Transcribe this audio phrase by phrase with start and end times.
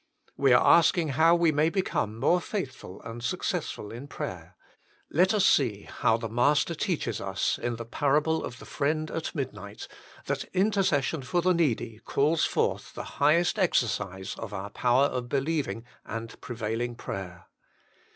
[0.35, 4.55] We are asking how we may become more faithful and successful in prayer;
[5.11, 9.35] let us see how the Master teaches us, in the parable of the Friend at
[9.35, 9.87] Midnight,
[10.25, 15.85] that intercession for the needy calls forth the highest exercise of our power of believing
[16.03, 17.45] and prevailing prayer.